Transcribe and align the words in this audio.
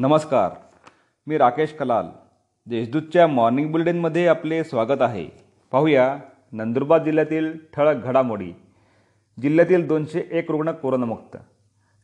नमस्कार. 0.00 0.50
मी 1.26 1.38
राकेश 1.38 1.72
कलाल. 1.72 2.06
देशदूतच्या 2.66 3.26
मॉर्निंग 3.26 3.72
बुलेटिनमध्ये 3.72 4.26
आपले 4.26 4.64
स्वागत 4.64 5.02
आहे. 5.02 5.28
पाहूया 5.72 6.18
नंदुरबार 6.52 7.04
जिल्ह्यातील 7.04 7.58
ठळक 7.72 7.96
घडामोडी. 7.96 8.52
जिल्ह्यातील 9.42 9.86
दोनशे 9.86 10.28
एक 10.30 10.50
रुग्ण 10.50 10.70
कोरोनामुक्त. 10.70 11.36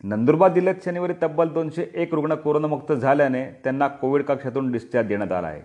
नंदुरबार 0.05 0.53
जिल्ह्यात 0.53 0.77
शनिवारी 0.85 1.13
तब्बल 1.23 1.49
दोनशे 1.49 1.87
एक 1.95 2.15
रुग्ण 2.15 2.35
कोरोनामुक्त 2.35 2.93
झाल्याने 2.93 3.45
त्यांना 3.45 3.89
कोविड 3.89 4.23
कक्षातून 4.23 4.73
डिस्चार्ज 4.73 5.09
देण्यात 5.09 5.33
आला 5.33 5.47
आहे. 5.47 5.63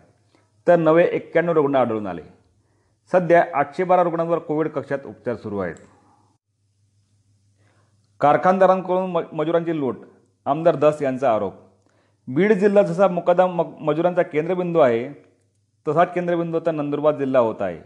तर 0.68 0.76
नवे 0.76 1.06
एक्क्याण्णव 1.12 1.54
रुग्ण 1.54 1.76
आढळून 1.76 2.08
आले. 2.08 2.22
सध्या 3.12 3.46
आठशे 3.54 3.84
बारा 3.84 4.04
रुग्णांवर 4.04 4.40
कोविड 4.40 4.68
कक्षात 4.68 5.00
उपचार 5.06 5.36
सुरू 5.36 5.60
आहेत. 5.60 5.76
कारखानदारांकडून 8.20 9.12
म 9.12 9.22
मजुरांची 9.34 9.80
लूट. 9.80 9.98
आमदार 10.46 10.76
दस 10.76 11.02
यांचा 11.02 11.36
आरोप. 11.36 11.69
बीड 12.36 12.52
जिल्हा 12.54 12.82
जसा 12.84 13.08
मुकादम 13.08 13.52
म 13.52 13.64
मजुरांचा 13.80 14.22
केंद्रबिंदू 14.22 14.80
आहे 14.80 15.08
तसाच 15.88 16.14
केंद्रबिंदू 16.14 16.58
आता 16.58 16.72
नंदुरबार 16.72 17.16
जिल्हा 17.16 17.42
होत 17.42 17.62
आहे. 17.62 17.78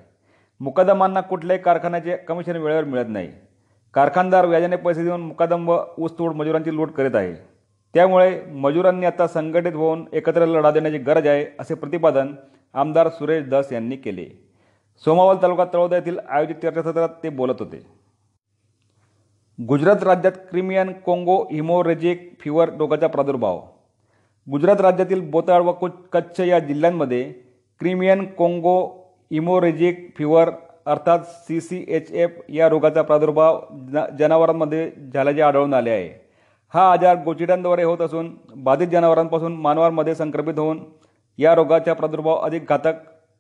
मुकादमांना 0.60 1.22
कुठल्याही 1.22 1.62
कारखान्याचे 1.64 2.16
कमिशन 2.18 2.56
वेळेवर 2.56 2.84
मिळत 2.84 3.06
नाही. 3.08 3.30
कारखानदार 3.94 4.46
व्याजाने 4.46 4.76
पैसे 4.76 5.04
देऊन 5.04 5.22
मुकादम 5.22 5.70
व 5.70 5.78
ऊसतोड 5.98 6.34
मजुरांची 6.36 6.76
लूट 6.76 6.92
करीत 6.92 7.16
आहे. 7.16 7.34
त्यामुळे 7.94 8.42
मजुरांनी 8.46 9.06
आता 9.06 9.28
संघटित 9.28 9.74
होऊन 9.74 10.04
एकत्र 10.14 10.46
लढा 10.46 10.72
देण्याची 10.72 10.98
गरज 10.98 11.28
आहे 11.28 11.46
असे 11.60 11.74
प्रतिपादन 11.74 12.34
आमदार 12.74 13.10
सुरेश 13.10 13.48
दास 13.50 13.72
यांनी 13.74 13.96
केले. 13.96 14.26
सोमावल 15.04 15.38
तालुका 15.42 15.66
तळोदा 15.74 15.96
येथील 15.96 16.20
आयोजित 16.30 16.56
चर्चासत्रात 16.56 17.10
ते 17.24 17.30
बोलत 17.30 17.60
होते. 17.60 17.86
गुजरात 19.60 20.04
राज्यात 20.04 20.34
क्रिमियन 20.52 20.92
कोंगो 21.06 21.44
हिमोरेजिक 21.52 22.34
फिवर 22.40 22.70
रोगाचा 22.70 23.08
प्रादुर्भाव 23.08 23.62
गुजरात 24.52 24.82
राज्यातील 24.82 25.30
बोताळ 25.32 25.62
व 25.62 25.72
कुच 25.72 25.92
कच्छ 26.12 26.40
या 26.40 26.60
जिल्ह्यांमध्ये 26.60 27.24
क्रिमियन 27.80 28.26
कोंगो 28.26 28.78
इमोरेजिक 29.32 30.10
फिवर 30.18 30.50
अर्थात 30.86 31.20
सी 31.20 31.60
सी 31.62 31.84
एच 31.88 32.12
एफ 32.12 32.40
या 32.50 32.68
रोगाचा 32.70 33.02
प्रादुर्भाव 33.02 33.60
जनावरांमध्ये 34.20 34.92
झाल्याचे 35.14 35.42
आढळून 35.42 35.74
आले 35.74 35.90
आहे. 35.90 36.10
हा 36.74 36.92
आजार 36.92 37.24
गोचिड्यांद्वारे 37.24 37.84
होत 37.84 38.02
असून 38.02 38.36
बाधित 38.56 38.88
जनावरांपासून 38.88 39.56
मानवांमध्ये 39.56 40.16
संक्रमित 40.16 40.60
होऊन 40.60 40.84
या 41.40 41.56
रोगाचा 41.56 41.94
प्रादुर्भाव 41.94 42.36
अधिक 42.36 42.66
घातक 42.70 42.94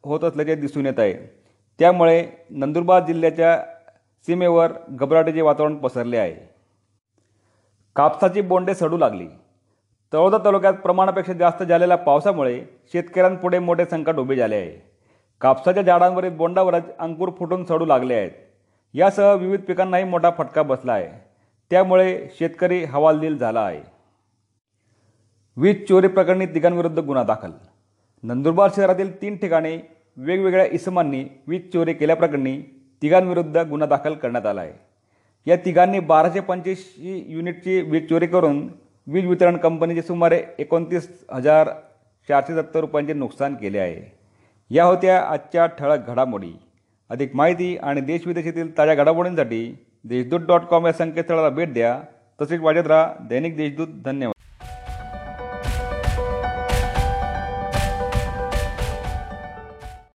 होत 0.03 0.23
असल्याचे 0.23 0.55
दिसून 0.55 0.85
येत 0.85 0.99
आहे. 0.99 1.13
त्यामुळे 1.79 2.25
नंदुरबार 2.49 3.05
जिल्ह्याच्या 3.05 3.57
सीमेवर 4.25 4.71
घबराटीचे 4.89 5.41
वातावरण 5.41 5.75
पसरले 5.75 6.17
आहे. 6.17 6.35
कापसाची 7.95 8.41
बोंडे 8.41 8.73
सडू 8.75 8.97
लागली. 8.97 9.27
तळोदा 10.13 10.37
तालुक्यात 10.37 10.73
प्रमाणापेक्षा 10.73 11.33
जास्त 11.33 11.63
झालेल्या 11.63 11.97
पावसामुळे 11.97 12.59
शेतकऱ्यांपुढे 12.93 13.59
मोठे 13.59 13.85
संकट 13.85 14.15
उभे 14.15 14.35
झाले 14.35 14.55
आहे. 14.55 14.71
कापसाच्या 15.41 15.83
झाडांवरील 15.83 16.35
बोंडावरच 16.37 16.83
अंकुर 16.99 17.29
फुटून 17.39 17.63
सडू 17.65 17.85
लागले 17.85 18.13
आहेत. 18.13 18.31
यासह 18.93 19.33
विविध 19.33 19.61
पिकांनाही 19.61 20.03
मोठा 20.03 20.29
फटका 20.37 20.63
बसला 20.63 20.93
आहे. 20.93 21.07
त्यामुळे 21.71 22.27
शेतकरी 22.39 22.83
हवालदिल 22.83 23.37
झाला 23.37 23.59
आहे. 23.59 23.81
वीज 25.57 25.83
चोरी 25.87 26.07
प्रकरणी 26.07 26.45
तिघांविरुद्ध 26.45 26.99
गुन्हा 26.99 27.23
दाखल. 27.23 27.51
नंदुरबार 28.23 28.69
शहरातील 28.75 29.21
तीन 29.21 29.37
ठिकाणी 29.37 29.77
वेगवेगळ्या 30.17 30.65
इसमांनी 30.65 31.23
वीज 31.47 31.69
चोरी 31.73 31.93
केल्याप्रकरणी 31.93 32.57
तिघांविरुद्ध 33.01 33.57
गुन्हा 33.57 33.87
दाखल 33.87 34.13
करण्यात 34.13 34.45
आला 34.45 34.61
आहे. 34.61 34.73
या 35.47 35.55
तिघांनी 35.55 35.99
बाराशे 35.99 36.39
पंच्याऐंशी 36.39 37.23
युनिटची 37.27 37.81
वीज 37.81 38.09
चोरी 38.09 38.27
करून 38.27 38.67
वीज 39.07 39.25
वितरण 39.25 39.57
कंपनीचे 39.57 40.01
सुमारे 40.01 40.43
एकोणतीस 40.59 41.25
हजार 41.31 41.69
चारशे 42.27 42.55
सत्तर 42.55 42.79
रुपयांचे 42.79 43.13
नुकसान 43.13 43.55
केले 43.55 43.79
आहे. 43.79 44.17
या 44.69 44.83
होत्या 44.83 45.21
आजच्या 45.21 45.65
ठळक 45.65 46.07
घडामोडी. 46.07 46.51
अधिक 47.09 47.35
माहिती 47.35 47.77
आणि 47.77 48.01
देशविदेशातील 48.01 48.77
ताज्या 48.77 48.95
घडामोडींसाठी 48.95 49.85
देशदूत 50.03 50.39
डॉट 50.39 50.61
कॉम 50.61 50.85
या 50.85 50.93
संकेतस्थळाला 50.93 51.49
भेट 51.49 51.73
द्या. 51.73 52.01
तसेच 52.41 52.61
वाजत 52.61 52.87
राहा 52.87 53.13
दैनिक 53.19 53.57
देशदूत. 53.57 53.87
धन्यवाद. 54.05 54.32